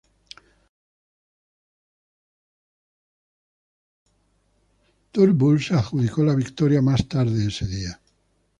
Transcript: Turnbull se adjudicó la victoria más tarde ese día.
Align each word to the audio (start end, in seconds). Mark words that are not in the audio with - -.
Turnbull 5.11 5.61
se 5.61 5.75
adjudicó 5.75 6.23
la 6.23 6.33
victoria 6.33 6.81
más 6.81 7.07
tarde 7.07 7.45
ese 7.49 7.67
día. 7.67 8.01